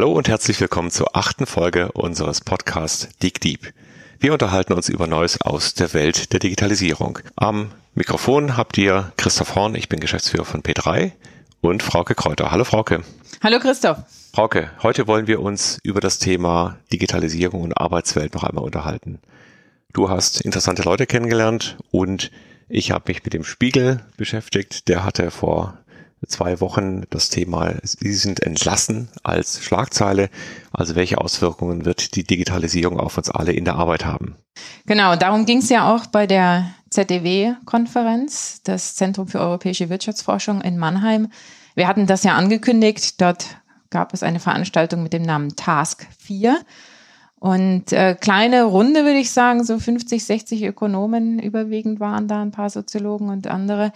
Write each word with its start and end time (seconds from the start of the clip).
Hallo 0.00 0.12
und 0.12 0.28
herzlich 0.28 0.58
willkommen 0.58 0.90
zur 0.90 1.14
achten 1.14 1.44
Folge 1.44 1.92
unseres 1.92 2.40
Podcasts 2.40 3.10
Dig 3.18 3.38
Deep. 3.38 3.74
Wir 4.18 4.32
unterhalten 4.32 4.72
uns 4.72 4.88
über 4.88 5.06
Neues 5.06 5.42
aus 5.42 5.74
der 5.74 5.92
Welt 5.92 6.32
der 6.32 6.40
Digitalisierung. 6.40 7.18
Am 7.36 7.72
Mikrofon 7.94 8.56
habt 8.56 8.78
ihr 8.78 9.12
Christoph 9.18 9.56
Horn, 9.56 9.74
ich 9.74 9.90
bin 9.90 10.00
Geschäftsführer 10.00 10.46
von 10.46 10.62
P3 10.62 11.12
und 11.60 11.82
Frauke 11.82 12.14
Kräuter. 12.14 12.50
Hallo 12.50 12.64
Frauke. 12.64 13.02
Hallo 13.42 13.58
Christoph. 13.58 13.98
Frauke, 14.32 14.70
heute 14.82 15.06
wollen 15.06 15.26
wir 15.26 15.42
uns 15.42 15.78
über 15.82 16.00
das 16.00 16.18
Thema 16.18 16.78
Digitalisierung 16.90 17.60
und 17.60 17.74
Arbeitswelt 17.74 18.32
noch 18.32 18.44
einmal 18.44 18.64
unterhalten. 18.64 19.18
Du 19.92 20.08
hast 20.08 20.40
interessante 20.40 20.80
Leute 20.80 21.06
kennengelernt 21.06 21.76
und 21.90 22.30
ich 22.70 22.90
habe 22.90 23.04
mich 23.08 23.22
mit 23.22 23.34
dem 23.34 23.44
Spiegel 23.44 24.00
beschäftigt. 24.16 24.88
Der 24.88 25.04
hatte 25.04 25.30
vor 25.30 25.76
zwei 26.26 26.60
Wochen 26.60 27.04
das 27.10 27.30
Thema, 27.30 27.74
Sie 27.82 28.12
sind 28.12 28.42
entlassen 28.42 29.08
als 29.22 29.62
Schlagzeile. 29.62 30.28
Also 30.72 30.94
welche 30.94 31.18
Auswirkungen 31.18 31.84
wird 31.84 32.14
die 32.14 32.24
Digitalisierung 32.24 33.00
auf 33.00 33.16
uns 33.16 33.30
alle 33.30 33.52
in 33.52 33.64
der 33.64 33.76
Arbeit 33.76 34.04
haben? 34.04 34.36
Genau, 34.86 35.16
darum 35.16 35.46
ging 35.46 35.58
es 35.58 35.68
ja 35.70 35.94
auch 35.94 36.06
bei 36.06 36.26
der 36.26 36.70
ZDW-Konferenz, 36.90 38.62
das 38.64 38.96
Zentrum 38.96 39.28
für 39.28 39.40
europäische 39.40 39.88
Wirtschaftsforschung 39.88 40.60
in 40.60 40.76
Mannheim. 40.76 41.28
Wir 41.74 41.88
hatten 41.88 42.06
das 42.06 42.24
ja 42.24 42.34
angekündigt. 42.34 43.20
Dort 43.20 43.46
gab 43.90 44.12
es 44.12 44.22
eine 44.22 44.40
Veranstaltung 44.40 45.02
mit 45.02 45.12
dem 45.12 45.22
Namen 45.22 45.56
Task 45.56 46.06
4. 46.18 46.60
Und 47.38 47.92
äh, 47.92 48.14
kleine 48.20 48.64
Runde, 48.64 49.04
würde 49.04 49.18
ich 49.18 49.30
sagen, 49.30 49.64
so 49.64 49.78
50, 49.78 50.22
60 50.22 50.64
Ökonomen 50.64 51.38
überwiegend 51.38 51.98
waren 51.98 52.28
da, 52.28 52.42
ein 52.42 52.50
paar 52.50 52.68
Soziologen 52.68 53.30
und 53.30 53.46
andere 53.46 53.92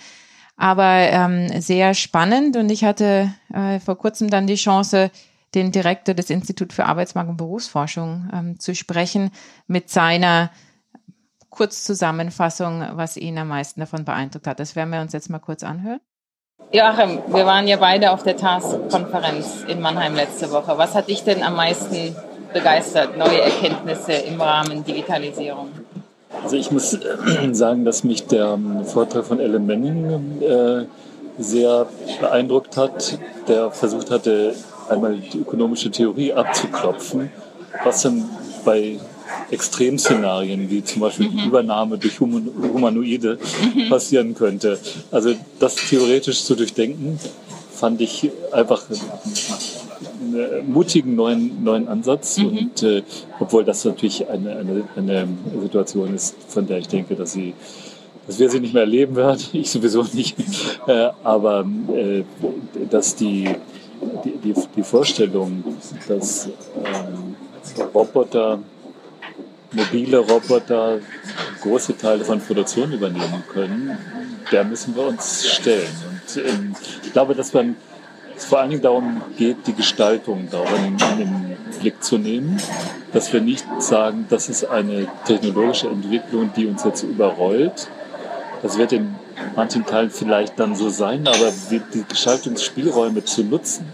aber 0.57 1.09
ähm, 1.11 1.61
sehr 1.61 1.95
spannend. 1.95 2.57
Und 2.57 2.71
ich 2.71 2.85
hatte 2.85 3.33
äh, 3.53 3.81
vor 3.81 3.97
kurzem 3.97 4.31
dann 4.31 4.47
die 4.47 4.55
Chance, 4.55 5.11
den 5.55 5.73
Direktor 5.73 6.15
des 6.15 6.31
Institut 6.31 6.73
für 6.73 6.87
Arbeitsmarkt 6.87 7.31
und 7.31 7.37
Berufsforschung 7.37 8.29
ähm, 8.33 8.61
zu 8.61 8.75
sprechen 8.75 9.31
mit 9.67 9.89
seiner 9.89 10.51
Kurzzusammenfassung, 11.51 12.85
was 12.95 13.17
ihn 13.17 13.39
am 13.39 13.49
meisten 13.49 13.81
davon 13.81 14.05
beeindruckt 14.05 14.47
hat. 14.47 14.59
Das 14.59 14.75
werden 14.75 14.91
wir 14.91 15.01
uns 15.01 15.13
jetzt 15.13 15.31
mal 15.31 15.39
kurz 15.39 15.63
anhören. 15.63 16.01
Joachim, 16.73 17.21
wir 17.29 17.47
waren 17.47 17.69
ja 17.69 17.77
beide 17.77 18.11
auf 18.11 18.25
der 18.25 18.37
TAS-Konferenz 18.37 19.65
in 19.69 19.81
Mannheim 19.81 20.17
letzte 20.17 20.51
Woche. 20.51 20.77
Was 20.77 20.95
hat 20.97 21.09
dich 21.09 21.23
denn 21.23 21.43
am 21.45 21.55
meisten 21.55 22.17
begeistert? 22.53 23.17
Neue 23.17 23.43
Erkenntnisse 23.43 24.13
im 24.13 24.41
Rahmen 24.41 24.85
Digitalisierung? 24.85 25.69
Also 26.45 26.57
ich 26.57 26.71
muss 26.71 26.93
äh, 26.93 26.99
sagen, 27.53 27.85
dass 27.85 28.05
mich 28.05 28.27
der 28.27 28.53
ähm, 28.53 28.85
Vortrag 28.85 29.25
von 29.25 29.41
Ellen 29.41 29.67
Manning 29.67 30.43
äh, 30.43 30.85
sehr 31.39 31.89
beeindruckt 32.21 32.77
hat, 32.77 33.19
der 33.49 33.71
versucht 33.71 34.11
hatte, 34.11 34.55
einmal 34.89 35.17
die 35.17 35.39
ökonomische 35.39 35.91
Theorie 35.91 36.33
abzuklopfen, 36.33 37.31
was 37.83 38.03
dann 38.03 38.29
bei 38.65 39.01
Extremszenarien 39.51 40.71
wie 40.71 40.85
zum 40.85 41.01
Beispiel 41.01 41.31
mhm. 41.31 41.47
Übernahme 41.47 41.99
durch 41.99 42.21
Humanoide 42.21 43.39
mhm. 43.75 43.89
passieren 43.89 44.35
könnte. 44.35 44.79
Also 45.11 45.35
das 45.59 45.77
theoretisch 45.77 46.45
zu 46.45 46.55
durchdenken, 46.55 47.19
fand 47.73 48.01
ich 48.01 48.31
einfach 48.53 48.83
einen 50.35 50.73
mutigen 50.73 51.15
neuen, 51.15 51.63
neuen 51.65 51.89
Ansatz. 51.89 52.39
Mhm. 52.39 52.59
Und 52.59 52.83
äh, 52.83 53.03
obwohl 53.41 53.65
das 53.65 53.85
natürlich 53.85 54.29
eine, 54.29 54.57
eine, 54.57 54.85
eine 54.97 55.29
Situation 55.61 56.15
ist, 56.15 56.37
von 56.49 56.67
der 56.67 56.79
ich 56.79 56.89
denke, 56.89 57.15
dass 57.15 57.33
sie 57.33 57.55
dass 58.27 58.39
wir 58.39 58.49
sie 58.49 58.61
nicht 58.61 58.75
mehr 58.75 58.85
erleben 58.85 59.17
werden, 59.17 59.43
ich 59.53 59.71
sowieso 59.71 60.03
nicht, 60.13 60.37
äh, 60.87 61.11
aber 61.23 61.67
äh, 61.95 62.25
dass 62.91 63.17
die, 63.17 63.49
die, 64.25 64.37
die, 64.39 64.55
die 64.77 64.83
Vorstellung, 64.83 65.65
dass 66.09 66.47
ähm, 66.47 67.37
Roboter, 67.95 68.59
mobile 69.73 70.19
Roboter 70.19 71.01
große 71.63 71.97
Teile 71.97 72.25
von 72.25 72.41
Produktion 72.41 72.93
übernehmen 72.93 73.43
können, 73.53 73.99
der 74.53 74.65
müssen 74.65 74.95
wir 74.95 75.07
uns 75.07 75.47
stellen. 75.47 75.89
Und 76.09 76.37
ähm, 76.45 76.75
ich 77.03 77.13
glaube, 77.13 77.35
dass 77.35 77.53
man 77.53 77.77
es 78.37 78.45
vor 78.45 78.61
allen 78.61 78.71
Dingen 78.71 78.83
darum 78.83 79.23
geht, 79.37 79.67
die 79.67 79.75
Gestaltung 79.75 80.49
darin 80.51 80.97
in 81.13 81.19
den 81.19 81.57
Blick 81.81 82.03
zu 82.03 82.19
nehmen, 82.19 82.61
dass 83.13 83.33
wir 83.33 83.41
nicht 83.41 83.65
sagen, 83.79 84.27
das 84.29 84.49
ist 84.49 84.65
eine 84.65 85.07
technologische 85.27 85.89
Entwicklung, 85.89 86.51
die 86.57 86.67
uns 86.67 86.85
jetzt 86.85 87.03
überrollt. 87.03 87.89
Das 88.63 88.79
wird 88.79 88.93
in 88.93 89.15
manchen 89.55 89.85
Teilen 89.85 90.11
vielleicht 90.11 90.59
dann 90.59 90.75
so 90.75 90.89
sein, 90.89 91.27
aber 91.27 91.53
die 91.71 92.05
Gestaltungsspielräume 92.09 93.25
zu 93.25 93.45
nutzen, 93.45 93.87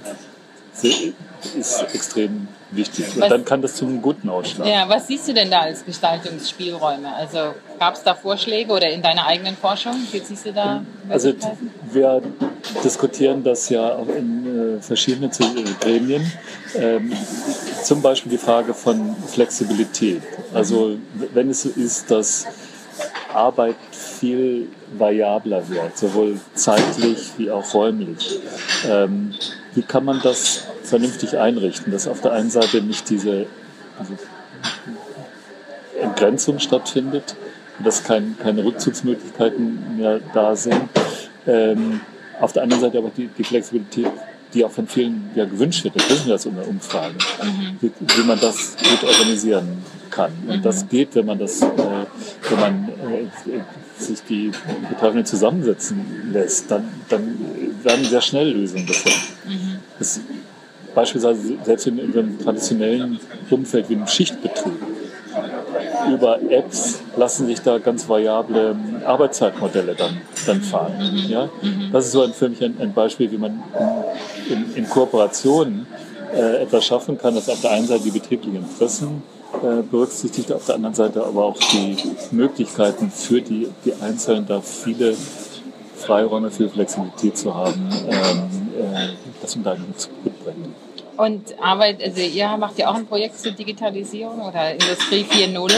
ist 0.83 1.83
extrem 1.93 2.49
wichtig. 2.73 3.15
Und 3.15 3.23
was, 3.23 3.29
dann 3.29 3.45
kann 3.45 3.63
das 3.63 3.75
zum 3.75 4.01
Guten 4.01 4.29
ausschlagen. 4.29 4.71
Ja, 4.71 4.89
was 4.89 5.07
siehst 5.07 5.29
du 5.29 5.35
denn 5.35 5.51
da 5.51 5.61
als 5.61 5.85
Gestaltungsspielräume? 5.85 7.13
Also 7.15 7.55
gab 7.79 7.95
es 7.95 8.03
da 8.03 8.15
Vorschläge 8.15 8.73
oder 8.73 8.89
in 8.89 9.03
deiner 9.03 9.27
eigenen 9.27 9.57
Forschung? 9.57 9.95
Wie 10.11 10.19
siehst 10.19 10.47
du 10.47 10.53
da? 10.53 10.83
Also 11.09 11.33
wir 11.91 12.23
diskutieren 12.85 13.43
das 13.43 13.69
ja 13.69 13.97
auch 13.97 14.09
in 14.09 14.79
äh, 14.79 14.83
verschiedenen 14.83 15.31
Gremien. 15.81 16.31
Ähm, 16.77 17.13
zum 17.83 18.03
Beispiel 18.03 18.33
die 18.33 18.39
Frage 18.39 18.75
von 18.75 19.17
Flexibilität. 19.27 20.23
Also 20.55 20.97
wenn 21.33 21.51
es 21.51 21.63
so 21.63 21.71
ist, 21.71 22.11
dass 22.11 22.47
Arbeit 23.33 23.77
viel 24.21 24.69
variabler 24.99 25.69
wird, 25.71 25.97
sowohl 25.97 26.39
zeitlich 26.55 27.31
wie 27.39 27.51
auch 27.51 27.73
räumlich. 27.73 28.39
Ähm, 28.87 29.33
wie 29.75 29.83
kann 29.83 30.05
man 30.05 30.21
das 30.23 30.65
vernünftig 30.83 31.39
einrichten, 31.39 31.91
dass 31.91 32.07
auf 32.07 32.21
der 32.21 32.33
einen 32.33 32.51
Seite 32.51 32.83
nicht 32.83 33.09
diese, 33.09 33.47
diese 34.01 34.19
Entgrenzung 36.03 36.59
stattfindet, 36.59 37.35
dass 37.83 38.05
kein, 38.05 38.37
keine 38.39 38.63
Rückzugsmöglichkeiten 38.63 39.97
mehr 39.97 40.21
da 40.35 40.55
sind. 40.55 40.83
Ähm, 41.47 42.01
auf 42.41 42.53
der 42.53 42.65
anderen 42.65 42.83
Seite 42.83 42.99
aber 42.99 43.11
die, 43.17 43.29
die 43.29 43.45
Flexibilität, 43.45 44.11
die 44.53 44.65
auch 44.67 44.71
von 44.71 44.87
vielen 44.87 45.31
ja 45.35 45.47
gewünscht 45.47 45.83
wird, 45.85 45.97
das 45.97 46.11
wissen 46.11 46.27
wir 46.27 46.35
aus 46.35 46.45
unseren 46.45 46.69
Umfragen, 46.69 47.17
mhm. 47.43 47.77
wie, 47.81 47.93
wie, 48.01 48.23
man 48.25 48.39
das 48.39 48.77
gut 48.77 49.09
organisieren 49.09 49.83
kann. 50.21 50.33
Und 50.47 50.59
mhm. 50.59 50.63
das 50.63 50.89
geht, 50.89 51.15
wenn 51.15 51.27
man 51.27 51.39
das, 51.39 51.63
äh, 51.63 51.67
wenn 52.49 52.61
man 52.61 52.89
äh, 52.89 54.03
sich 54.03 54.23
die 54.29 54.51
Betreffenden 54.89 55.27
zusammensetzen 55.27 56.31
lässt, 56.33 56.71
dann, 56.71 56.89
dann 57.09 57.37
werden 57.83 58.05
sehr 58.05 58.21
schnell 58.21 58.51
Lösungen 58.51 58.87
gefunden. 58.87 59.19
Mhm. 59.47 59.79
Das, 59.99 60.21
beispielsweise 60.95 61.55
selbst 61.65 61.87
in, 61.87 61.99
in 61.99 62.13
einem 62.13 62.39
traditionellen 62.39 63.21
Umfeld 63.49 63.89
wie 63.89 63.97
einem 63.97 64.07
Schichtbetrieb 64.09 64.81
über 66.13 66.41
Apps 66.51 67.01
lassen 67.17 67.47
sich 67.47 67.61
da 67.61 67.79
ganz 67.79 68.09
variable 68.09 68.75
Arbeitszeitmodelle 69.05 69.95
dann, 69.95 70.21
dann 70.47 70.61
fahren. 70.61 70.95
Mhm. 70.99 71.31
Ja? 71.31 71.49
Mhm. 71.63 71.91
Das 71.93 72.07
ist 72.07 72.13
so 72.13 72.23
ein, 72.23 72.33
für 72.33 72.49
mich 72.49 72.63
ein, 72.65 72.77
ein 72.81 72.93
Beispiel, 72.93 73.31
wie 73.31 73.39
man 73.39 73.63
in, 74.49 74.57
in, 74.57 74.75
in 74.75 74.89
Kooperationen 74.89 75.87
äh, 76.33 76.63
etwas 76.63 76.85
schaffen 76.85 77.19
kann, 77.19 77.35
das 77.35 77.49
auf 77.49 77.61
der 77.61 77.73
einen 77.73 77.87
Seite 77.87 78.05
die 78.05 78.11
betrieblichen 78.11 78.57
Interessen 78.57 79.23
äh, 79.63 79.83
berücksichtigt, 79.83 80.53
auf 80.53 80.67
der 80.67 80.77
anderen 80.77 80.95
Seite 80.95 81.25
aber 81.25 81.45
auch 81.45 81.59
die 81.73 81.97
Möglichkeiten 82.31 83.11
für 83.11 83.41
die, 83.41 83.69
die 83.85 83.95
Einzelnen, 83.95 84.47
da 84.47 84.61
viele 84.61 85.17
Freiräume, 85.97 86.51
viel 86.51 86.69
Flexibilität 86.69 87.37
zu 87.37 87.55
haben, 87.55 87.89
ähm, 88.09 88.49
äh, 88.79 89.09
das 89.43 89.55
in 89.57 89.63
deinem 89.63 89.87
gut 90.25 90.45
bringt. 90.45 90.75
Und 91.21 91.55
Arbeit, 91.61 92.03
also 92.03 92.23
ihr 92.23 92.49
macht 92.57 92.79
ja 92.79 92.89
auch 92.89 92.95
ein 92.95 93.05
Projekt 93.05 93.39
zur 93.39 93.53
Digitalisierung 93.53 94.41
oder 94.41 94.73
Industrie 94.73 95.27
4.0. 95.29 95.71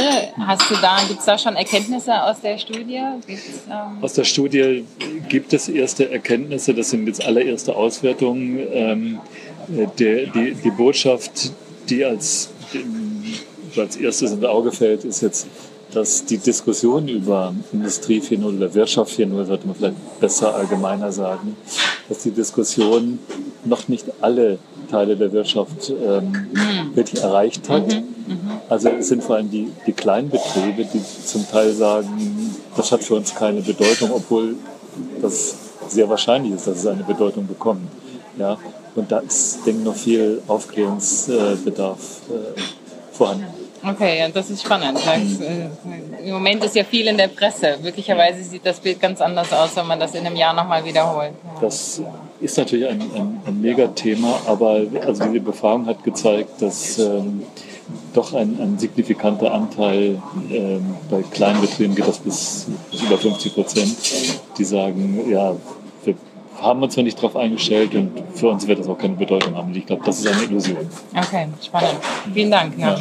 Hast 0.47 0.71
du 0.71 0.75
da, 0.81 0.99
gibt 1.09 1.19
es 1.19 1.27
da 1.27 1.37
schon 1.37 1.57
Erkenntnisse 1.57 2.23
aus 2.23 2.41
der 2.41 2.59
Studie? 2.59 3.01
Ähm 3.01 3.99
aus 4.01 4.13
der 4.13 4.23
Studie 4.23 4.85
gibt 5.29 5.53
es 5.53 5.69
erste 5.69 6.09
Erkenntnisse, 6.13 6.75
das 6.75 6.91
sind 6.91 7.09
jetzt 7.09 7.27
allererste 7.27 7.75
Auswertungen. 7.75 8.61
Ähm, 8.73 9.21
der, 9.69 10.27
die, 10.27 10.55
die 10.55 10.71
Botschaft, 10.71 11.53
die 11.89 12.05
als, 12.05 12.51
als 13.77 13.97
erstes 13.97 14.33
ins 14.33 14.45
Auge 14.45 14.73
fällt, 14.73 15.05
ist 15.05 15.23
jetzt, 15.23 15.47
dass 15.93 16.25
die 16.25 16.39
Diskussion 16.39 17.07
über 17.09 17.55
Industrie 17.73 18.21
4.0 18.21 18.57
oder 18.57 18.75
Wirtschaft 18.75 19.13
4.0, 19.13 19.45
sollte 19.45 19.67
man 19.67 19.77
vielleicht 19.77 20.21
besser 20.21 20.55
allgemeiner 20.55 21.13
sagen, 21.13 21.57
dass 22.09 22.23
die 22.23 22.31
Diskussion 22.31 23.19
noch 23.65 23.89
nicht 23.89 24.07
alle 24.21 24.59
Teile 24.91 25.17
der 25.17 25.33
Wirtschaft 25.33 25.91
ähm, 25.91 26.49
mhm. 26.53 26.97
wirklich 26.97 27.23
erreicht 27.23 27.69
hat. 27.69 27.89
Mhm. 27.89 28.05
Mhm. 28.27 28.51
Also 28.69 28.89
es 28.89 29.09
sind 29.09 29.23
vor 29.23 29.37
allem 29.37 29.51
die, 29.51 29.71
die 29.87 29.93
kleinen 29.93 30.31
Betriebe, 30.31 30.85
die 30.85 31.03
zum 31.25 31.49
Teil 31.49 31.73
sagen, 31.73 32.55
das 32.77 32.91
hat 32.91 33.05
für 33.05 33.15
uns 33.15 33.35
keine 33.35 33.61
Bedeutung, 33.61 34.11
obwohl 34.13 34.57
das 35.21 35.57
sehr 35.89 36.09
wahrscheinlich 36.09 36.55
ist, 36.55 36.67
dass 36.67 36.79
es 36.79 36.87
eine 36.87 37.05
Bedeutung 37.05 37.47
bekommt. 37.47 37.89
Ja? 38.39 38.59
Und 38.95 39.11
da 39.11 39.19
ist, 39.19 39.67
denke 39.67 39.81
ich, 39.81 39.85
noch 39.85 39.95
viel 39.95 40.43
Aufklärungsbedarf 40.47 42.21
äh, 42.29 42.61
vorhanden. 43.13 43.47
Okay, 43.85 44.31
das 44.33 44.49
ist 44.49 44.63
spannend. 44.63 44.97
Das, 44.97 45.41
äh, 45.41 45.69
Im 46.25 46.35
Moment 46.35 46.63
ist 46.65 46.77
ja 46.77 46.85
viel 46.85 47.09
in 47.09 47.17
der 47.17 47.27
Presse. 47.29 47.79
Möglicherweise 47.83 48.43
sieht 48.45 48.65
das 48.65 48.79
Bild 48.79 49.01
ganz 49.01 49.21
anders 49.21 49.53
aus, 49.53 49.75
wenn 49.75 49.89
man 49.89 49.99
das 49.99 50.15
in 50.15 50.25
einem 50.25 50.37
Jahr 50.37 50.55
nochmal 50.55 50.85
wiederholt. 50.85 51.33
Das 51.61 52.01
ist 52.41 52.59
natürlich 52.59 52.89
ein, 52.89 53.01
ein, 53.01 53.41
ein 53.45 53.61
Megathema, 53.61 54.41
aber 54.47 54.83
also 55.05 55.25
diese 55.25 55.41
Befragung 55.41 55.87
hat 55.87 56.05
gezeigt, 56.05 56.63
dass 56.63 56.99
ähm, 57.01 57.43
doch 58.15 58.35
ein, 58.35 58.57
ein 58.61 58.79
signifikanter 58.79 59.53
Anteil 59.53 60.23
ähm, 60.51 60.95
bei 61.11 61.23
kleinen 61.23 61.61
Betrieben 61.61 61.97
geht 61.97 62.07
das 62.07 62.19
bis, 62.19 62.67
bis 62.91 63.03
über 63.03 63.19
50 63.19 63.55
Prozent, 63.55 63.97
die 64.59 64.65
sagen, 64.65 65.29
ja, 65.29 65.57
haben 66.63 66.83
uns 66.83 66.95
zwar 66.95 67.05
nicht 67.05 67.19
darauf 67.19 67.37
eingestellt 67.37 67.95
und 67.95 68.13
für 68.35 68.49
uns 68.49 68.67
wird 68.67 68.79
das 68.79 68.87
auch 68.87 68.99
keine 68.99 69.15
Bedeutung 69.15 69.55
haben. 69.57 69.75
Ich 69.75 69.87
glaube, 69.87 70.05
das 70.05 70.21
ist 70.21 70.27
eine 70.27 70.45
Illusion. 70.45 70.89
Okay, 71.15 71.49
spannend. 71.63 71.99
Vielen 72.33 72.51
Dank. 72.51 72.79
Ja. 72.79 72.99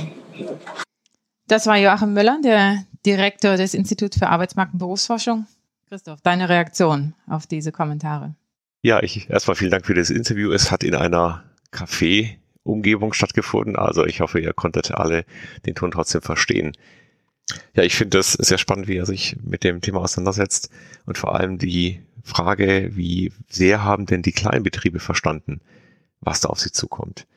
Das 1.47 1.67
war 1.67 1.77
Joachim 1.77 2.13
Müller, 2.13 2.39
der 2.43 2.85
Direktor 3.05 3.57
des 3.57 3.73
Instituts 3.73 4.17
für 4.17 4.27
Arbeitsmarkt 4.27 4.73
und 4.73 4.79
Berufsforschung. 4.79 5.45
Christoph, 5.89 6.21
deine 6.21 6.47
Reaktion 6.47 7.13
auf 7.27 7.47
diese 7.47 7.71
Kommentare? 7.71 8.35
Ja, 8.81 9.03
ich 9.03 9.29
erstmal 9.29 9.55
vielen 9.55 9.71
Dank 9.71 9.85
für 9.85 9.93
das 9.93 10.09
Interview. 10.09 10.51
Es 10.51 10.71
hat 10.71 10.83
in 10.83 10.95
einer 10.95 11.43
Café-Umgebung 11.71 13.13
stattgefunden. 13.13 13.75
Also 13.75 14.05
ich 14.05 14.21
hoffe, 14.21 14.39
ihr 14.39 14.53
konntet 14.53 14.91
alle 14.91 15.25
den 15.65 15.75
Ton 15.75 15.91
trotzdem 15.91 16.21
verstehen. 16.21 16.71
Ja, 17.75 17.83
ich 17.83 17.95
finde 17.95 18.17
das 18.17 18.33
sehr 18.33 18.57
spannend, 18.57 18.87
wie 18.87 18.95
er 18.95 19.05
sich 19.05 19.35
mit 19.43 19.63
dem 19.63 19.81
Thema 19.81 19.99
auseinandersetzt 19.99 20.69
und 21.05 21.17
vor 21.17 21.35
allem 21.35 21.57
die 21.57 22.01
Frage, 22.23 22.91
wie 22.93 23.31
sehr 23.47 23.83
haben 23.83 24.05
denn 24.05 24.21
die 24.21 24.31
Kleinbetriebe 24.31 24.99
verstanden, 24.99 25.61
was 26.19 26.41
da 26.41 26.49
auf 26.49 26.59
sie 26.59 26.71
zukommt. 26.71 27.27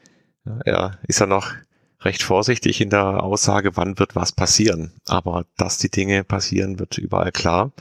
Er 0.65 0.99
ist 1.07 1.21
ja 1.21 1.27
noch 1.27 1.53
recht 2.01 2.23
vorsichtig 2.23 2.81
in 2.81 2.91
der 2.91 3.23
Aussage, 3.23 3.77
wann 3.77 3.99
wird 3.99 4.15
was 4.15 4.33
passieren. 4.33 4.93
Aber 5.07 5.47
dass 5.57 5.79
die 5.79 5.91
Dinge 5.91 6.23
passieren, 6.25 6.79
wird 6.79 6.99
überall 6.99 7.33
klar. 7.33 7.73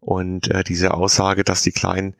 Und 0.00 0.50
äh, 0.50 0.64
diese 0.64 0.94
Aussage, 0.94 1.44
dass 1.44 1.62
die 1.62 1.70
Kleinen 1.70 2.16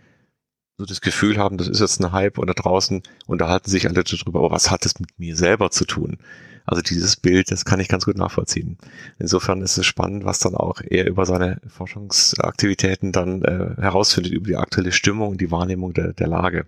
so 0.79 0.85
das 0.85 1.01
Gefühl 1.01 1.39
haben, 1.39 1.59
das 1.59 1.69
ist 1.69 1.81
jetzt 1.81 2.01
ein 2.01 2.13
Hype 2.13 2.39
und 2.39 2.47
da 2.47 2.55
draußen 2.55 3.03
unterhalten 3.27 3.71
sich 3.71 3.87
alle 3.87 4.05
darüber, 4.05 4.39
aber 4.39 4.51
was 4.51 4.71
hat 4.71 4.85
das 4.85 4.99
mit 5.01 5.19
mir 5.19 5.37
selber 5.37 5.71
zu 5.71 5.85
tun? 5.85 6.19
Also 6.65 6.83
dieses 6.83 7.17
Bild, 7.17 7.51
das 7.51 7.65
kann 7.65 7.81
ich 7.81 7.89
ganz 7.89 8.05
gut 8.05 8.17
nachvollziehen. 8.17 8.79
Insofern 9.19 9.63
ist 9.63 9.79
es 9.79 9.87
spannend, 9.87 10.25
was 10.25 10.39
dann 10.39 10.55
auch 10.55 10.81
er 10.81 11.07
über 11.07 11.27
seine 11.27 11.61
Forschungsaktivitäten 11.67 13.13
dann 13.13 13.43
äh, 13.43 13.81
herausfindet, 13.81 14.33
über 14.33 14.47
die 14.47 14.57
aktuelle 14.57 14.93
Stimmung 14.93 15.31
und 15.31 15.41
die 15.41 15.51
Wahrnehmung 15.51 15.93
der, 15.93 16.13
der 16.13 16.29
Lage. 16.29 16.67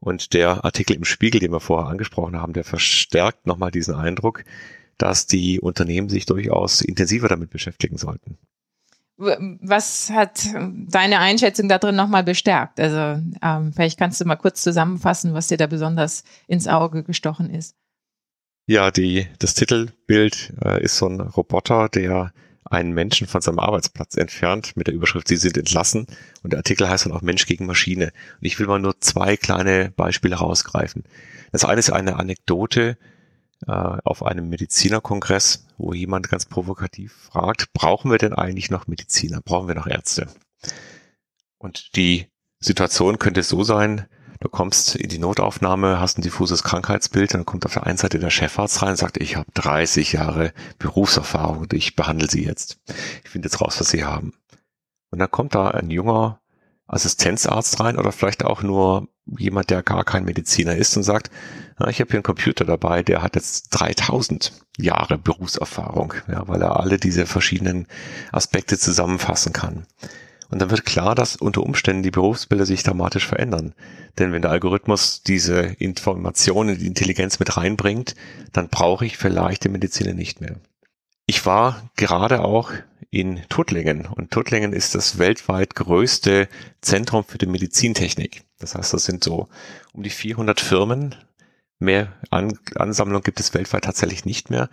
Und 0.00 0.32
der 0.32 0.64
Artikel 0.64 0.96
im 0.96 1.04
Spiegel, 1.04 1.40
den 1.40 1.52
wir 1.52 1.60
vorher 1.60 1.90
angesprochen 1.90 2.40
haben, 2.40 2.54
der 2.54 2.64
verstärkt 2.64 3.46
nochmal 3.46 3.70
diesen 3.70 3.94
Eindruck, 3.94 4.44
dass 4.96 5.26
die 5.26 5.60
Unternehmen 5.60 6.08
sich 6.08 6.26
durchaus 6.26 6.80
intensiver 6.80 7.28
damit 7.28 7.50
beschäftigen 7.50 7.98
sollten. 7.98 8.38
Was 9.16 10.08
hat 10.08 10.46
deine 10.88 11.18
Einschätzung 11.18 11.68
da 11.68 11.76
drin 11.76 11.94
nochmal 11.94 12.24
bestärkt? 12.24 12.80
Also 12.80 13.22
ähm, 13.42 13.72
vielleicht 13.74 13.98
kannst 13.98 14.18
du 14.18 14.24
mal 14.24 14.36
kurz 14.36 14.62
zusammenfassen, 14.62 15.34
was 15.34 15.48
dir 15.48 15.58
da 15.58 15.66
besonders 15.66 16.24
ins 16.46 16.66
Auge 16.66 17.02
gestochen 17.02 17.50
ist. 17.50 17.76
Ja, 18.70 18.92
die, 18.92 19.26
das 19.40 19.54
Titelbild 19.54 20.52
äh, 20.64 20.80
ist 20.80 20.96
so 20.96 21.08
ein 21.08 21.20
Roboter, 21.20 21.88
der 21.88 22.32
einen 22.64 22.92
Menschen 22.92 23.26
von 23.26 23.40
seinem 23.40 23.58
Arbeitsplatz 23.58 24.16
entfernt 24.16 24.76
mit 24.76 24.86
der 24.86 24.94
Überschrift 24.94 25.26
Sie 25.26 25.34
sind 25.34 25.58
entlassen 25.58 26.06
und 26.44 26.52
der 26.52 26.60
Artikel 26.60 26.88
heißt 26.88 27.04
dann 27.04 27.12
auch 27.12 27.20
Mensch 27.20 27.46
gegen 27.46 27.66
Maschine. 27.66 28.12
Und 28.40 28.46
ich 28.46 28.60
will 28.60 28.68
mal 28.68 28.78
nur 28.78 29.00
zwei 29.00 29.36
kleine 29.36 29.90
Beispiele 29.90 30.36
rausgreifen. 30.36 31.02
Das 31.50 31.64
eine 31.64 31.80
ist 31.80 31.90
eine 31.90 32.14
Anekdote 32.14 32.96
äh, 33.66 33.72
auf 33.72 34.24
einem 34.24 34.48
Medizinerkongress, 34.48 35.66
wo 35.76 35.92
jemand 35.92 36.28
ganz 36.28 36.46
provokativ 36.46 37.12
fragt, 37.12 37.72
brauchen 37.72 38.12
wir 38.12 38.18
denn 38.18 38.34
eigentlich 38.34 38.70
noch 38.70 38.86
Mediziner? 38.86 39.40
Brauchen 39.40 39.66
wir 39.66 39.74
noch 39.74 39.88
Ärzte? 39.88 40.28
Und 41.58 41.96
die 41.96 42.28
Situation 42.60 43.18
könnte 43.18 43.42
so 43.42 43.64
sein, 43.64 44.06
Du 44.40 44.48
kommst 44.48 44.96
in 44.96 45.10
die 45.10 45.18
Notaufnahme, 45.18 46.00
hast 46.00 46.18
ein 46.18 46.22
diffuses 46.22 46.62
Krankheitsbild, 46.62 47.34
dann 47.34 47.44
kommt 47.44 47.66
auf 47.66 47.74
der 47.74 47.86
einen 47.86 47.98
Seite 47.98 48.18
der 48.18 48.30
Chefarzt 48.30 48.80
rein 48.80 48.90
und 48.90 48.96
sagt, 48.96 49.18
ich 49.18 49.36
habe 49.36 49.50
30 49.52 50.14
Jahre 50.14 50.54
Berufserfahrung 50.78 51.58
und 51.58 51.74
ich 51.74 51.94
behandle 51.94 52.28
Sie 52.28 52.44
jetzt. 52.44 52.78
Ich 53.22 53.30
finde 53.30 53.46
jetzt 53.48 53.60
raus, 53.60 53.78
was 53.78 53.90
Sie 53.90 54.04
haben. 54.04 54.32
Und 55.10 55.18
dann 55.18 55.30
kommt 55.30 55.54
da 55.54 55.68
ein 55.68 55.90
junger 55.90 56.40
Assistenzarzt 56.86 57.78
rein 57.80 57.98
oder 57.98 58.12
vielleicht 58.12 58.44
auch 58.44 58.62
nur 58.62 59.08
jemand, 59.38 59.68
der 59.68 59.82
gar 59.82 60.04
kein 60.04 60.24
Mediziner 60.24 60.74
ist 60.74 60.96
und 60.96 61.02
sagt, 61.02 61.30
na, 61.78 61.88
ich 61.88 62.00
habe 62.00 62.08
hier 62.08 62.16
einen 62.16 62.24
Computer 62.24 62.64
dabei, 62.64 63.02
der 63.02 63.22
hat 63.22 63.36
jetzt 63.36 63.68
3000 63.70 64.52
Jahre 64.78 65.18
Berufserfahrung, 65.18 66.14
ja, 66.28 66.48
weil 66.48 66.62
er 66.62 66.80
alle 66.80 66.96
diese 66.96 67.26
verschiedenen 67.26 67.86
Aspekte 68.32 68.78
zusammenfassen 68.78 69.52
kann. 69.52 69.86
Und 70.50 70.60
dann 70.60 70.70
wird 70.70 70.84
klar, 70.84 71.14
dass 71.14 71.36
unter 71.36 71.62
Umständen 71.62 72.02
die 72.02 72.10
Berufsbilder 72.10 72.66
sich 72.66 72.82
dramatisch 72.82 73.26
verändern. 73.26 73.72
Denn 74.18 74.32
wenn 74.32 74.42
der 74.42 74.50
Algorithmus 74.50 75.22
diese 75.22 75.60
Informationen, 75.60 76.78
die 76.78 76.86
Intelligenz 76.86 77.38
mit 77.38 77.56
reinbringt, 77.56 78.16
dann 78.52 78.68
brauche 78.68 79.06
ich 79.06 79.16
vielleicht 79.16 79.64
den 79.64 79.72
Mediziner 79.72 80.12
nicht 80.12 80.40
mehr. 80.40 80.56
Ich 81.26 81.46
war 81.46 81.88
gerade 81.96 82.42
auch 82.42 82.72
in 83.10 83.42
Tuttlingen 83.48 84.06
und 84.06 84.30
Tuttlingen 84.30 84.72
ist 84.72 84.94
das 84.94 85.18
weltweit 85.18 85.74
größte 85.76 86.48
Zentrum 86.80 87.24
für 87.24 87.38
die 87.38 87.46
Medizintechnik. 87.46 88.42
Das 88.58 88.74
heißt, 88.74 88.92
das 88.92 89.04
sind 89.04 89.22
so 89.22 89.48
um 89.92 90.02
die 90.02 90.10
400 90.10 90.60
Firmen, 90.60 91.14
mehr 91.80 92.12
An 92.30 92.58
Ansammlung 92.76 93.22
gibt 93.22 93.40
es 93.40 93.54
weltweit 93.54 93.84
tatsächlich 93.84 94.24
nicht 94.24 94.50
mehr, 94.50 94.68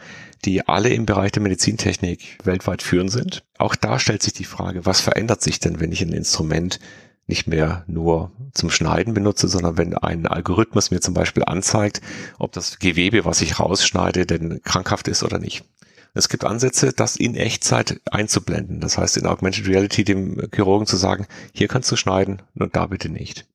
die 0.45 0.67
alle 0.67 0.89
im 0.89 1.05
Bereich 1.05 1.31
der 1.31 1.41
Medizintechnik 1.41 2.37
weltweit 2.43 2.81
führend 2.81 3.11
sind. 3.11 3.43
Auch 3.57 3.75
da 3.75 3.99
stellt 3.99 4.23
sich 4.23 4.33
die 4.33 4.45
Frage, 4.45 4.85
was 4.85 5.01
verändert 5.01 5.41
sich 5.41 5.59
denn, 5.59 5.79
wenn 5.79 5.91
ich 5.91 6.01
ein 6.01 6.13
Instrument 6.13 6.79
nicht 7.27 7.47
mehr 7.47 7.83
nur 7.87 8.31
zum 8.53 8.69
Schneiden 8.69 9.13
benutze, 9.13 9.47
sondern 9.47 9.77
wenn 9.77 9.95
ein 9.95 10.27
Algorithmus 10.27 10.91
mir 10.91 11.01
zum 11.01 11.13
Beispiel 11.13 11.43
anzeigt, 11.43 12.01
ob 12.39 12.53
das 12.53 12.79
Gewebe, 12.79 13.25
was 13.25 13.41
ich 13.41 13.59
rausschneide, 13.59 14.25
denn 14.25 14.61
krankhaft 14.63 15.07
ist 15.07 15.23
oder 15.23 15.37
nicht. 15.37 15.65
Es 16.13 16.29
gibt 16.29 16.45
Ansätze, 16.45 16.93
das 16.93 17.15
in 17.15 17.35
Echtzeit 17.35 17.99
einzublenden. 18.09 18.79
Das 18.79 18.97
heißt, 18.97 19.17
in 19.17 19.27
Augmented 19.27 19.67
Reality 19.67 20.03
dem 20.03 20.41
Chirurgen 20.53 20.87
zu 20.87 20.95
sagen, 20.95 21.27
hier 21.53 21.67
kannst 21.67 21.91
du 21.91 21.95
schneiden 21.95 22.41
und 22.55 22.75
da 22.75 22.87
bitte 22.87 23.09
nicht. 23.09 23.45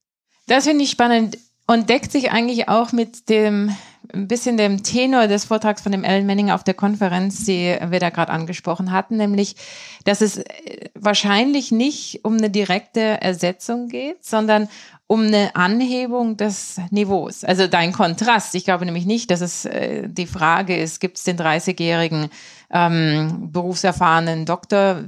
Das 0.46 0.64
finde 0.64 0.84
ich 0.84 0.90
spannend 0.90 1.38
und 1.66 1.88
deckt 1.88 2.12
sich 2.12 2.30
eigentlich 2.30 2.68
auch 2.68 2.92
mit 2.92 3.28
dem 3.28 3.74
ein 4.12 4.28
bisschen 4.28 4.56
dem 4.56 4.82
Tenor 4.82 5.26
des 5.26 5.44
Vortrags 5.44 5.82
von 5.82 5.92
dem 5.92 6.04
Ellen 6.04 6.26
Manning 6.26 6.50
auf 6.50 6.64
der 6.64 6.74
Konferenz, 6.74 7.44
die 7.44 7.76
wir 7.88 8.00
da 8.00 8.10
gerade 8.10 8.32
angesprochen 8.32 8.92
hatten, 8.92 9.16
nämlich, 9.16 9.56
dass 10.04 10.20
es 10.20 10.38
äh, 10.38 10.90
wahrscheinlich 10.94 11.72
nicht 11.72 12.24
um 12.24 12.36
eine 12.36 12.50
direkte 12.50 13.00
Ersetzung 13.00 13.88
geht, 13.88 14.24
sondern 14.24 14.68
um 15.06 15.26
eine 15.26 15.54
Anhebung 15.56 16.36
des 16.36 16.80
Niveaus. 16.90 17.44
Also 17.44 17.66
dein 17.66 17.92
Kontrast. 17.92 18.54
Ich 18.54 18.64
glaube 18.64 18.84
nämlich 18.84 19.06
nicht, 19.06 19.30
dass 19.30 19.40
es 19.40 19.64
äh, 19.64 20.08
die 20.08 20.26
Frage 20.26 20.76
ist, 20.76 21.00
gibt 21.00 21.18
es 21.18 21.24
den 21.24 21.38
30-jährigen 21.38 22.28
ähm, 22.70 23.50
berufserfahrenen 23.52 24.46
Doktor 24.46 25.04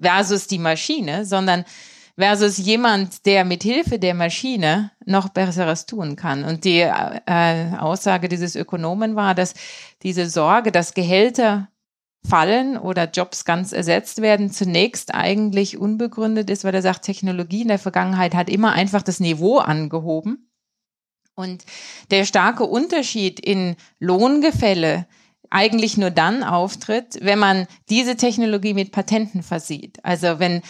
versus 0.00 0.46
die 0.46 0.58
Maschine, 0.58 1.24
sondern 1.24 1.64
versus 2.22 2.56
jemand, 2.58 3.26
der 3.26 3.44
mit 3.44 3.64
Hilfe 3.64 3.98
der 3.98 4.14
Maschine 4.14 4.92
noch 5.04 5.30
Besseres 5.30 5.86
tun 5.86 6.14
kann. 6.14 6.44
Und 6.44 6.64
die 6.64 6.78
äh, 6.78 7.76
Aussage 7.80 8.28
dieses 8.28 8.54
Ökonomen 8.54 9.16
war, 9.16 9.34
dass 9.34 9.54
diese 10.04 10.30
Sorge, 10.30 10.70
dass 10.70 10.94
Gehälter 10.94 11.68
fallen 12.24 12.78
oder 12.78 13.10
Jobs 13.10 13.44
ganz 13.44 13.72
ersetzt 13.72 14.22
werden, 14.22 14.52
zunächst 14.52 15.12
eigentlich 15.12 15.78
unbegründet 15.78 16.48
ist, 16.48 16.62
weil 16.62 16.76
er 16.76 16.82
sagt, 16.82 17.02
Technologie 17.02 17.62
in 17.62 17.68
der 17.68 17.80
Vergangenheit 17.80 18.36
hat 18.36 18.48
immer 18.48 18.70
einfach 18.70 19.02
das 19.02 19.18
Niveau 19.18 19.58
angehoben. 19.58 20.48
Und 21.34 21.64
der 22.12 22.24
starke 22.24 22.62
Unterschied 22.62 23.40
in 23.40 23.74
Lohngefälle 23.98 25.08
eigentlich 25.50 25.96
nur 25.96 26.10
dann 26.10 26.44
auftritt, 26.44 27.18
wenn 27.20 27.40
man 27.40 27.66
diese 27.90 28.16
Technologie 28.16 28.74
mit 28.74 28.92
Patenten 28.92 29.42
versieht. 29.42 29.98
Also 30.04 30.38
wenn 30.38 30.62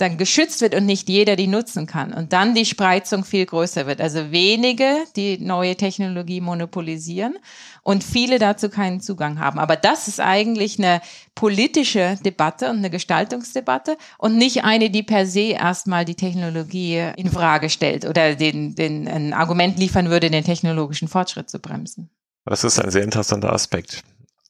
dann 0.00 0.16
geschützt 0.16 0.60
wird 0.60 0.74
und 0.74 0.86
nicht 0.86 1.08
jeder 1.08 1.36
die 1.36 1.46
nutzen 1.46 1.86
kann. 1.86 2.12
Und 2.12 2.32
dann 2.32 2.54
die 2.54 2.64
Spreizung 2.64 3.24
viel 3.24 3.44
größer 3.46 3.86
wird. 3.86 4.00
Also 4.00 4.30
wenige, 4.30 5.04
die 5.16 5.38
neue 5.38 5.76
Technologie 5.76 6.40
monopolisieren 6.40 7.36
und 7.82 8.04
viele 8.04 8.38
dazu 8.38 8.68
keinen 8.68 9.00
Zugang 9.00 9.40
haben. 9.40 9.58
Aber 9.58 9.76
das 9.76 10.08
ist 10.08 10.20
eigentlich 10.20 10.78
eine 10.78 11.00
politische 11.34 12.18
Debatte 12.24 12.70
und 12.70 12.78
eine 12.78 12.90
Gestaltungsdebatte 12.90 13.96
und 14.18 14.36
nicht 14.36 14.64
eine, 14.64 14.90
die 14.90 15.02
per 15.02 15.26
se 15.26 15.52
erstmal 15.52 16.04
die 16.04 16.14
Technologie 16.14 17.12
in 17.16 17.30
Frage 17.30 17.70
stellt 17.70 18.04
oder 18.04 18.34
den, 18.34 18.74
den, 18.74 19.08
ein 19.08 19.32
Argument 19.32 19.78
liefern 19.78 20.10
würde, 20.10 20.30
den 20.30 20.44
technologischen 20.44 21.08
Fortschritt 21.08 21.50
zu 21.50 21.58
bremsen. 21.58 22.10
Das 22.44 22.64
ist 22.64 22.78
ein 22.78 22.90
sehr 22.90 23.04
interessanter 23.04 23.52
Aspekt. 23.52 24.02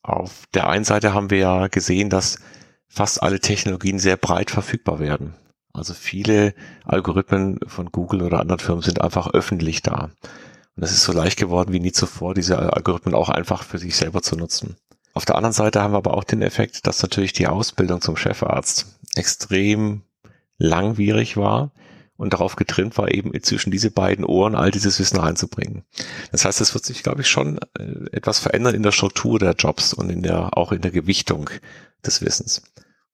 Auf 0.03 0.45
der 0.55 0.69
einen 0.69 0.85
Seite 0.85 1.15
haben 1.15 1.31
wir 1.31 1.39
ja 1.39 1.67
gesehen, 1.67 2.11
dass 2.11 2.39
fast 2.89 3.23
alle 3.23 3.41
Technologien 3.41 3.99
sehr 3.99 4.17
breit 4.17 4.51
verfügbar 4.51 4.99
werden. 4.99 5.35
Also 5.73 5.95
viele 5.95 6.55
Algorithmen 6.85 7.61
von 7.67 7.93
Google 7.93 8.23
oder 8.23 8.41
anderen 8.41 8.59
Firmen 8.59 8.83
sind 8.83 9.01
einfach 9.01 9.29
öffentlich 9.29 9.83
da. 9.83 10.11
Und 10.77 10.83
es 10.83 10.93
ist 10.93 11.05
so 11.05 11.13
leicht 11.13 11.39
geworden 11.39 11.73
wie 11.73 11.81
nie 11.81 11.93
zuvor, 11.93 12.35
diese 12.35 12.59
Algorithmen 12.73 13.15
auch 13.15 13.29
einfach 13.29 13.63
für 13.63 13.79
sich 13.79 13.97
selber 13.97 14.23
zu 14.23 14.37
nutzen. 14.37 14.77
Auf 15.15 15.25
der 15.25 15.37
anderen 15.37 15.53
Seite 15.53 15.83
haben 15.83 15.93
wir 15.93 15.99
aber 15.99 16.15
auch 16.15 16.25
den 16.25 16.43
Effekt, 16.43 16.87
dass 16.87 17.03
natürlich 17.03 17.33
die 17.33 17.49
Ausbildung 17.49 18.01
zum 18.01 18.17
Chefarzt 18.17 18.99
extrem 19.17 20.03
langwierig 20.59 21.37
war 21.37 21.73
und 22.19 22.33
darauf 22.33 22.57
getrimmt 22.57 22.99
war, 22.99 23.11
eben 23.15 23.33
zwischen 23.43 23.71
diese 23.71 23.91
beiden 23.91 24.25
Ohren 24.25 24.57
all 24.57 24.71
dieses 24.71 24.99
Wissen 24.99 25.19
reinzubringen. 25.19 25.85
Das 26.33 26.45
heißt, 26.45 26.61
es 26.61 26.75
wird 26.75 26.85
sich, 26.85 27.03
glaube 27.03 27.23
ich, 27.23 27.29
schon 27.29 27.59
äh, 27.79 28.11
etwas 28.13 28.41
verändern 28.41 28.75
in 28.75 28.83
der 28.83 28.93
Struktur 28.93 29.39
der 29.39 29.53
Jobs 29.53 29.95
und 29.95 30.11
in 30.11 30.23
der, 30.23 30.59
auch 30.59 30.73
in 30.73 30.83
der 30.83 30.91
Gewichtung 30.91 31.49
des 32.05 32.21
Wissens. 32.21 32.63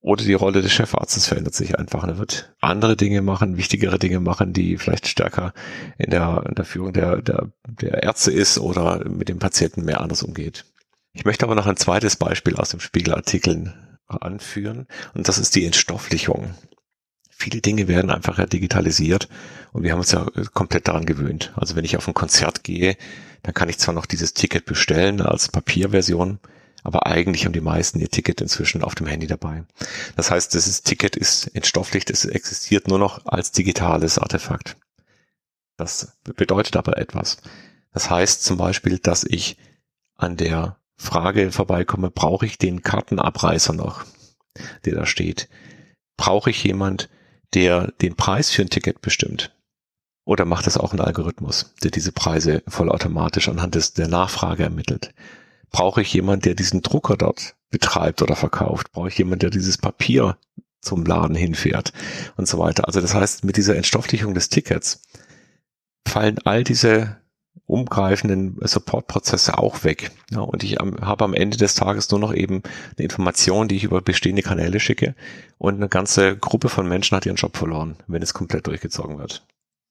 Oder 0.00 0.24
die 0.24 0.34
Rolle 0.34 0.62
des 0.62 0.72
Chefarztes 0.72 1.26
verändert 1.26 1.54
sich 1.54 1.78
einfach. 1.78 2.04
Er 2.04 2.18
wird 2.18 2.54
andere 2.60 2.96
Dinge 2.96 3.22
machen, 3.22 3.56
wichtigere 3.58 3.98
Dinge 3.98 4.20
machen, 4.20 4.52
die 4.52 4.78
vielleicht 4.78 5.06
stärker 5.06 5.52
in 5.98 6.10
der, 6.10 6.44
in 6.48 6.54
der 6.54 6.64
Führung 6.64 6.92
der, 6.94 7.20
der, 7.20 7.52
der 7.66 8.02
Ärzte 8.02 8.32
ist 8.32 8.58
oder 8.58 9.06
mit 9.08 9.28
dem 9.28 9.38
Patienten 9.38 9.84
mehr 9.84 10.00
anders 10.00 10.22
umgeht. 10.22 10.64
Ich 11.12 11.24
möchte 11.24 11.44
aber 11.44 11.54
noch 11.54 11.66
ein 11.66 11.76
zweites 11.76 12.16
Beispiel 12.16 12.56
aus 12.56 12.70
dem 12.70 12.80
Spiegelartikel 12.80 13.74
anführen 14.06 14.86
und 15.14 15.28
das 15.28 15.38
ist 15.38 15.54
die 15.54 15.64
Entstofflichung 15.64 16.54
viele 17.36 17.60
Dinge 17.60 17.88
werden 17.88 18.10
einfach 18.10 18.44
digitalisiert 18.46 19.28
und 19.72 19.82
wir 19.82 19.92
haben 19.92 20.00
uns 20.00 20.12
ja 20.12 20.26
komplett 20.52 20.88
daran 20.88 21.06
gewöhnt. 21.06 21.52
Also 21.56 21.76
wenn 21.76 21.84
ich 21.84 21.96
auf 21.96 22.08
ein 22.08 22.14
Konzert 22.14 22.64
gehe, 22.64 22.96
dann 23.42 23.54
kann 23.54 23.68
ich 23.68 23.78
zwar 23.78 23.94
noch 23.94 24.06
dieses 24.06 24.34
Ticket 24.34 24.64
bestellen 24.64 25.20
als 25.20 25.48
Papierversion, 25.48 26.38
aber 26.82 27.06
eigentlich 27.06 27.44
haben 27.44 27.52
die 27.52 27.60
meisten 27.60 28.00
ihr 28.00 28.10
Ticket 28.10 28.40
inzwischen 28.40 28.82
auf 28.82 28.94
dem 28.94 29.06
Handy 29.06 29.26
dabei. 29.26 29.64
Das 30.16 30.30
heißt, 30.30 30.54
dieses 30.54 30.82
Ticket 30.82 31.16
ist 31.16 31.48
entstofflicht, 31.48 32.10
es 32.10 32.24
existiert 32.24 32.88
nur 32.88 32.98
noch 32.98 33.26
als 33.26 33.52
digitales 33.52 34.18
Artefakt. 34.18 34.76
Das 35.76 36.16
bedeutet 36.22 36.76
aber 36.76 36.98
etwas. 36.98 37.38
Das 37.92 38.10
heißt 38.10 38.44
zum 38.44 38.56
Beispiel, 38.56 38.98
dass 38.98 39.24
ich 39.24 39.56
an 40.16 40.36
der 40.36 40.76
Frage 40.96 41.50
vorbeikomme, 41.50 42.10
brauche 42.10 42.46
ich 42.46 42.58
den 42.58 42.82
Kartenabreißer 42.82 43.72
noch, 43.72 44.04
der 44.84 44.94
da 44.94 45.06
steht? 45.06 45.48
Brauche 46.16 46.50
ich 46.50 46.62
jemand, 46.62 47.08
der 47.54 47.92
den 48.00 48.16
Preis 48.16 48.50
für 48.50 48.62
ein 48.62 48.70
Ticket 48.70 49.00
bestimmt? 49.00 49.52
Oder 50.24 50.44
macht 50.44 50.66
es 50.66 50.78
auch 50.78 50.92
ein 50.92 51.00
Algorithmus, 51.00 51.74
der 51.82 51.90
diese 51.90 52.12
Preise 52.12 52.62
vollautomatisch 52.66 53.48
anhand 53.48 53.74
des, 53.74 53.92
der 53.92 54.08
Nachfrage 54.08 54.64
ermittelt? 54.64 55.12
Brauche 55.70 56.02
ich 56.02 56.12
jemand, 56.12 56.44
der 56.44 56.54
diesen 56.54 56.82
Drucker 56.82 57.16
dort 57.16 57.56
betreibt 57.70 58.22
oder 58.22 58.36
verkauft? 58.36 58.92
Brauche 58.92 59.08
ich 59.08 59.18
jemand, 59.18 59.42
der 59.42 59.50
dieses 59.50 59.76
Papier 59.76 60.38
zum 60.80 61.04
Laden 61.04 61.36
hinfährt 61.36 61.92
und 62.36 62.48
so 62.48 62.58
weiter? 62.58 62.86
Also 62.86 63.00
das 63.00 63.14
heißt, 63.14 63.44
mit 63.44 63.56
dieser 63.56 63.76
Entstofflichung 63.76 64.34
des 64.34 64.48
Tickets 64.48 65.02
fallen 66.06 66.38
all 66.44 66.64
diese 66.64 67.16
umgreifenden 67.66 68.58
Supportprozesse 68.60 69.58
auch 69.58 69.84
weg. 69.84 70.10
Ja, 70.30 70.40
und 70.40 70.62
ich 70.62 70.80
am, 70.80 70.96
habe 71.00 71.24
am 71.24 71.34
Ende 71.34 71.56
des 71.56 71.74
Tages 71.74 72.10
nur 72.10 72.20
noch 72.20 72.34
eben 72.34 72.62
eine 72.96 73.04
Information, 73.04 73.68
die 73.68 73.76
ich 73.76 73.84
über 73.84 74.02
bestehende 74.02 74.42
Kanäle 74.42 74.80
schicke 74.80 75.14
und 75.58 75.76
eine 75.76 75.88
ganze 75.88 76.36
Gruppe 76.36 76.68
von 76.68 76.88
Menschen 76.88 77.16
hat 77.16 77.26
ihren 77.26 77.36
Job 77.36 77.56
verloren, 77.56 77.96
wenn 78.06 78.22
es 78.22 78.34
komplett 78.34 78.66
durchgezogen 78.66 79.18
wird. 79.18 79.42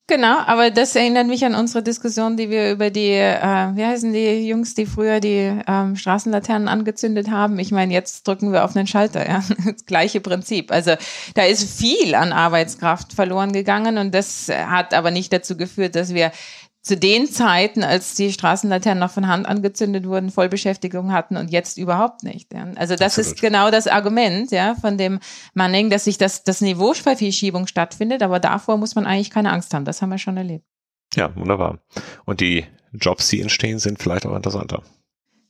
Genau, 0.08 0.38
aber 0.40 0.70
das 0.70 0.98
erinnert 0.98 1.28
mich 1.28 1.46
an 1.46 1.56
unsere 1.56 1.82
Diskussion, 1.82 2.36
die 2.36 2.50
wir 2.50 2.74
über 2.74 2.90
die, 2.90 3.12
äh, 3.12 3.70
wie 3.74 3.86
heißen 3.86 4.12
die 4.12 4.46
Jungs, 4.46 4.76
die 4.76 4.86
früher 4.86 5.22
die 5.22 5.50
ähm, 5.66 5.96
Straßenlaternen 5.96 6.68
angezündet 6.68 7.32
haben. 7.32 7.58
Ich 7.58 7.72
meine, 7.72 7.94
jetzt 7.94 8.28
drücken 8.28 8.52
wir 8.52 8.66
auf 8.66 8.76
einen 8.76 8.86
Schalter, 8.86 9.26
ja. 9.26 9.42
Das 9.66 9.86
gleiche 9.86 10.20
Prinzip. 10.20 10.74
Also 10.74 10.96
da 11.36 11.44
ist 11.44 11.80
viel 11.80 12.16
an 12.16 12.34
Arbeitskraft 12.34 13.14
verloren 13.14 13.54
gegangen 13.54 13.98
und 13.98 14.14
das 14.14 14.50
hat 14.50 14.94
aber 14.94 15.10
nicht 15.10 15.32
dazu 15.32 15.56
geführt, 15.56 15.96
dass 15.96 16.14
wir 16.14 16.34
zu 16.84 16.98
den 16.98 17.28
Zeiten, 17.28 17.82
als 17.82 18.14
die 18.14 18.34
Straßenlaternen 18.34 19.00
noch 19.00 19.12
von 19.12 19.28
Hand 19.28 19.48
angezündet 19.48 20.06
wurden, 20.06 20.30
Vollbeschäftigung 20.30 21.14
hatten 21.14 21.38
und 21.38 21.50
jetzt 21.50 21.78
überhaupt 21.78 22.24
nicht. 22.24 22.54
Ja. 22.54 22.68
Also 22.76 22.96
das 22.96 23.18
Absolut. 23.18 23.36
ist 23.36 23.42
genau 23.42 23.72
das 23.72 23.88
Argument, 23.88 24.52
ja, 24.52 24.76
von 24.76 24.98
dem 24.98 25.20
Manning, 25.54 25.90
dass 25.90 26.04
sich 26.04 26.18
das, 26.18 26.44
das 26.44 26.60
Niveauverschiebung 26.60 27.68
stattfindet, 27.68 28.22
aber 28.22 28.42
davor 28.42 28.78
muss 28.78 28.96
man 28.96 29.06
eigentlich 29.06 29.30
keine 29.30 29.52
Angst 29.52 29.74
haben. 29.74 29.86
Das 29.86 30.02
haben 30.02 30.10
wir 30.10 30.18
schon 30.18 30.36
erlebt. 30.36 30.66
Ja, 31.16 31.34
wunderbar. 31.38 31.80
Und 32.26 32.42
die 32.42 32.66
Jobs, 32.92 33.30
die 33.30 33.40
entstehen, 33.40 33.80
sind 33.80 34.02
vielleicht 34.02 34.26
auch 34.26 34.36
interessanter. 34.36 34.84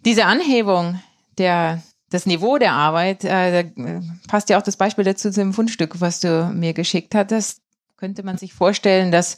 Diese 0.06 0.26
Anhebung 0.26 1.02
der 1.40 1.82
das 2.12 2.28
Niveau 2.28 2.60
der 2.60 2.74
Arbeit, 2.74 3.24
äh, 3.24 3.64
da 3.64 4.02
passt 4.28 4.50
ja 4.50 4.60
auch 4.60 4.62
das 4.62 4.78
Beispiel 4.78 5.04
dazu 5.04 5.32
zu 5.32 5.40
dem 5.40 5.52
Fundstück, 5.52 6.00
was 6.00 6.20
du 6.20 6.52
mir 6.54 6.74
geschickt 6.74 7.16
hattest. 7.16 7.62
Könnte 7.98 8.22
man 8.22 8.38
sich 8.38 8.54
vorstellen, 8.54 9.12
dass 9.12 9.38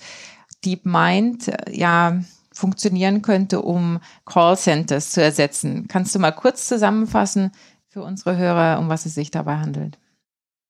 DeepMind 0.65 1.47
äh, 1.47 1.71
ja 1.71 2.19
funktionieren 2.51 3.21
könnte, 3.21 3.61
um 3.61 3.99
Callcenters 4.25 5.11
zu 5.11 5.21
ersetzen. 5.21 5.87
Kannst 5.87 6.15
du 6.15 6.19
mal 6.19 6.31
kurz 6.31 6.67
zusammenfassen 6.67 7.51
für 7.87 8.01
unsere 8.01 8.37
Hörer, 8.37 8.79
um 8.79 8.89
was 8.89 9.05
es 9.05 9.13
sich 9.13 9.29
dabei 9.29 9.57
handelt? 9.57 9.97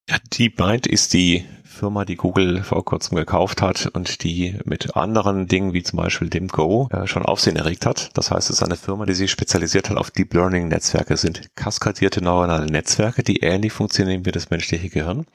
Ja, 0.09 0.17
DeepMind 0.31 0.85
ist 0.85 1.13
die 1.13 1.45
Firma, 1.63 2.05
die 2.05 2.15
Google 2.15 2.63
vor 2.63 2.85
kurzem 2.85 3.17
gekauft 3.17 3.61
hat 3.61 3.87
und 3.87 4.23
die 4.23 4.57
mit 4.63 4.95
anderen 4.95 5.47
Dingen 5.47 5.73
wie 5.73 5.83
zum 5.83 5.97
Beispiel 5.97 6.29
dem 6.29 6.47
Go 6.47 6.87
äh, 6.91 7.05
schon 7.05 7.25
Aufsehen 7.25 7.57
erregt 7.57 7.85
hat. 7.85 8.11
Das 8.13 8.31
heißt, 8.31 8.49
es 8.49 8.57
ist 8.57 8.63
eine 8.63 8.77
Firma, 8.77 9.05
die 9.05 9.13
sich 9.13 9.29
spezialisiert 9.29 9.89
hat 9.89 9.97
auf 9.97 10.11
Deep 10.11 10.33
Learning 10.33 10.67
Netzwerke. 10.67 11.17
Sind 11.17 11.49
kaskadierte 11.55 12.23
neuronale 12.23 12.67
Netzwerke, 12.67 13.23
die 13.23 13.37
ähnlich 13.37 13.73
funktionieren 13.73 14.25
wie 14.25 14.31
das 14.31 14.51
menschliche 14.51 14.89
Gehirn. 14.89 15.25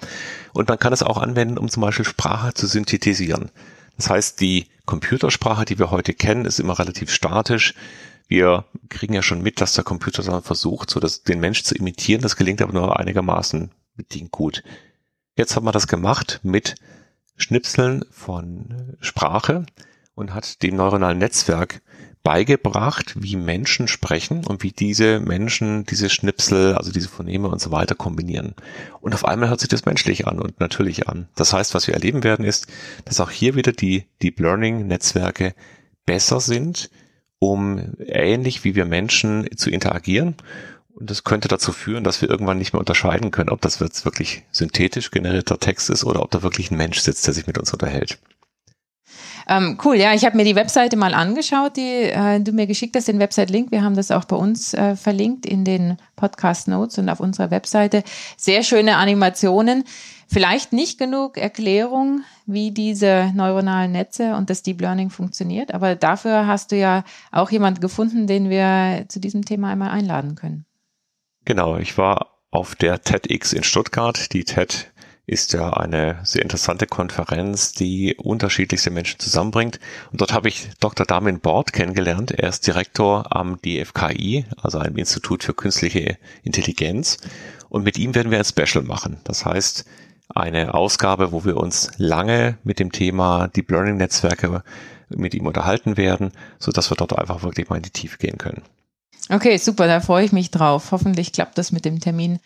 Und 0.55 0.69
man 0.69 0.79
kann 0.79 0.93
es 0.93 1.03
auch 1.03 1.19
anwenden, 1.19 1.59
um 1.59 1.69
zum 1.69 1.83
Beispiel 1.83 2.07
Sprache 2.07 2.55
zu 2.55 2.67
synthetisieren. 2.67 3.51
Das 3.97 4.11
heißt, 4.11 4.41
die 4.41 4.67
Computersprache, 4.87 5.65
die 5.65 5.79
wir 5.79 5.91
heute 5.91 6.15
kennen, 6.15 6.45
ist 6.45 6.59
immer 6.59 6.79
relativ 6.79 7.13
statisch. 7.13 7.75
Wir 8.29 8.65
kriegen 8.89 9.15
ja 9.15 9.23
schon 9.23 9.43
mit, 9.43 9.61
dass 9.61 9.75
der 9.75 9.85
Computer 9.85 10.23
dann 10.23 10.43
versucht, 10.43 10.91
so 10.91 11.01
dass 11.01 11.23
den 11.23 11.41
Mensch 11.41 11.65
zu 11.65 11.75
imitieren. 11.75 12.23
Das 12.23 12.37
gelingt 12.37 12.63
aber 12.63 12.73
nur 12.73 12.99
einigermaßen 12.99 13.71
bedingt 13.97 14.31
gut. 14.31 14.63
Jetzt 15.37 15.57
hat 15.57 15.63
man 15.63 15.73
das 15.73 15.89
gemacht 15.89 16.41
mit 16.43 16.77
Schnipseln 17.37 18.05
von 18.11 18.97
Sprache 19.01 19.67
und 20.15 20.35
hat 20.35 20.63
dem 20.63 20.77
neuronalen 20.77 21.19
Netzwerk 21.19 21.83
beigebracht, 22.23 23.15
wie 23.17 23.37
Menschen 23.37 23.89
sprechen 23.89 24.45
und 24.45 24.63
wie 24.63 24.73
diese 24.73 25.21
Menschen 25.21 25.85
diese 25.85 26.11
Schnipsel, 26.11 26.75
also 26.75 26.93
diese 26.93 27.09
Phoneme 27.09 27.49
und 27.49 27.61
so 27.61 27.71
weiter 27.71 27.95
kombinieren. 27.95 28.55
Und 29.01 29.15
auf 29.15 29.25
einmal 29.25 29.49
hört 29.49 29.61
sich 29.61 29.71
das 29.71 29.87
menschlich 29.87 30.27
an 30.27 30.39
und 30.39 30.61
natürlich 30.61 31.09
an. 31.09 31.29
Das 31.35 31.53
heißt, 31.53 31.75
was 31.75 31.87
wir 31.87 31.95
erleben 31.95 32.23
werden, 32.23 32.45
ist, 32.45 32.67
dass 33.05 33.21
auch 33.21 33.31
hier 33.31 33.55
wieder 33.55 33.73
die 33.73 34.05
Deep 34.23 34.39
Learning 34.41 34.87
Netzwerke 34.87 35.55
besser 36.05 36.41
sind, 36.41 36.91
um 37.39 37.95
ähnlich 38.07 38.65
wie 38.65 38.75
wir 38.75 38.85
Menschen 38.85 39.49
zu 39.57 39.71
interagieren. 39.71 40.35
Und 40.93 41.09
das 41.09 41.25
könnte 41.25 41.49
dazu 41.49 41.73
führen, 41.73 42.05
dass 42.05 42.21
wir 42.21 42.29
irgendwann 42.29 42.59
nicht 42.59 42.75
mehr 42.75 42.81
unterscheiden 42.81 43.31
können, 43.31 43.49
ob 43.49 43.63
das 43.63 43.79
jetzt 43.79 44.05
wirklich 44.05 44.43
synthetisch 44.51 45.11
generierter 45.11 45.59
Text 45.59 45.89
ist 45.89 46.05
oder 46.05 46.23
ob 46.23 46.31
da 46.31 46.43
wirklich 46.43 46.71
ein 46.71 46.77
Mensch 46.77 46.99
sitzt, 46.99 47.27
der 47.27 47.33
sich 47.33 47.47
mit 47.47 47.57
uns 47.57 47.73
unterhält. 47.73 48.19
Ähm, 49.49 49.79
cool, 49.85 49.97
ja, 49.97 50.15
ich 50.15 50.25
habe 50.25 50.37
mir 50.37 50.45
die 50.45 50.57
Webseite 50.57 50.97
mal 50.97 51.15
angeschaut, 51.15 51.77
die 51.77 52.05
äh, 52.05 52.41
du 52.41 52.53
mir 52.53 52.67
geschickt 52.67 52.97
hast, 52.97 53.09
den 53.09 53.19
Website-Link. 53.19 53.71
Wir 53.71 53.83
haben 53.83 53.97
das 53.97 54.11
auch 54.11 54.25
bei 54.25 54.37
uns 54.37 54.75
äh, 54.75 54.97
verlinkt 54.97 55.47
in 55.47 55.65
den 55.65 55.97
Podcast-Notes 56.17 56.99
und 56.99 57.09
auf 57.09 57.21
unserer 57.21 57.51
Webseite. 57.51 58.03
Sehr 58.37 58.63
schöne 58.63 58.97
Animationen. 58.97 59.85
Vielleicht 60.29 60.73
nicht 60.73 60.99
genug 60.99 61.37
Erklärung, 61.37 62.23
wie 62.47 62.71
diese 62.71 63.33
neuronalen 63.35 63.91
Netze 63.91 64.37
und 64.37 64.49
das 64.49 64.63
Deep 64.63 64.81
Learning 64.81 65.11
funktioniert, 65.11 65.75
aber 65.75 65.97
dafür 65.97 66.47
hast 66.47 66.71
du 66.71 66.77
ja 66.77 67.03
auch 67.33 67.51
jemand 67.51 67.81
gefunden, 67.81 68.29
den 68.29 68.49
wir 68.49 69.07
zu 69.09 69.19
diesem 69.19 69.45
Thema 69.45 69.71
einmal 69.71 69.91
einladen 69.91 70.37
können. 70.37 70.67
Genau, 71.45 71.79
ich 71.79 71.99
war 71.99 72.39
auf 72.51 72.75
der 72.75 73.03
TEDx 73.03 73.53
in 73.53 73.63
Stuttgart. 73.63 74.33
Die 74.33 74.45
TED 74.45 74.93
ist 75.27 75.53
ja 75.53 75.73
eine 75.73 76.19
sehr 76.25 76.43
interessante 76.43 76.87
Konferenz, 76.87 77.73
die 77.73 78.17
unterschiedlichste 78.17 78.91
Menschen 78.91 79.21
zusammenbringt. 79.21 79.79
Und 80.11 80.21
dort 80.21 80.33
habe 80.33 80.49
ich 80.49 80.71
Dr. 80.81 81.07
Damin 81.07 81.41
Bord 81.41 81.73
kennengelernt. 81.73 82.33
Er 82.33 82.49
ist 82.49 82.67
Direktor 82.67 83.35
am 83.35 83.61
DFKI, 83.63 84.45
also 84.61 84.79
einem 84.79 84.97
Institut 84.97 85.45
für 85.45 85.55
künstliche 85.55 86.19
Intelligenz. 86.43 87.19
Und 87.69 87.85
mit 87.85 87.99
ihm 87.99 88.15
werden 88.15 88.31
wir 88.31 88.39
ein 88.39 88.45
Special 88.45 88.85
machen. 88.85 89.21
Das 89.25 89.45
heißt, 89.45 89.85
eine 90.35 90.75
Ausgabe, 90.75 91.33
wo 91.33 91.45
wir 91.45 91.57
uns 91.57 91.91
lange 91.97 92.59
mit 92.65 92.79
dem 92.79 92.93
Thema 92.93 93.49
Deep 93.49 93.71
Learning 93.71 93.97
Netzwerke 93.97 94.63
mit 95.09 95.35
ihm 95.35 95.47
unterhalten 95.47 95.97
werden, 95.97 96.33
so 96.59 96.73
dass 96.73 96.91
wir 96.91 96.97
dort 96.97 97.19
einfach 97.19 97.43
wirklich 97.43 97.69
mal 97.69 97.77
in 97.77 97.83
die 97.83 97.91
Tiefe 97.91 98.19
gehen 98.19 98.39
können. 98.39 98.63
Okay, 99.29 99.57
super, 99.59 99.87
da 99.87 100.01
freue 100.01 100.25
ich 100.25 100.33
mich 100.33 100.51
drauf. 100.51 100.93
Hoffentlich 100.93 101.33
klappt 101.33 101.59
das 101.59 101.73
mit 101.73 101.85
dem 101.85 102.01
Termin 102.01 102.41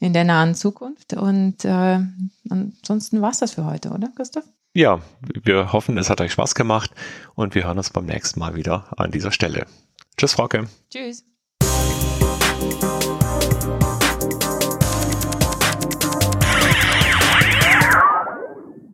in 0.00 0.12
der 0.12 0.24
nahen 0.24 0.54
Zukunft. 0.54 1.12
Und 1.12 1.64
äh, 1.64 2.00
ansonsten 2.48 3.22
war 3.22 3.30
es 3.30 3.38
das 3.38 3.52
für 3.52 3.64
heute, 3.64 3.90
oder, 3.90 4.08
Christoph? 4.16 4.44
Ja, 4.72 5.00
wir 5.44 5.72
hoffen, 5.72 5.98
es 5.98 6.10
hat 6.10 6.20
euch 6.20 6.32
Spaß 6.32 6.54
gemacht 6.54 6.90
und 7.34 7.54
wir 7.54 7.64
hören 7.64 7.78
uns 7.78 7.90
beim 7.90 8.06
nächsten 8.06 8.40
Mal 8.40 8.54
wieder 8.54 8.86
an 8.96 9.10
dieser 9.10 9.32
Stelle. 9.32 9.66
Tschüss, 10.16 10.32
Frauke. 10.32 10.68
Tschüss. 10.90 11.24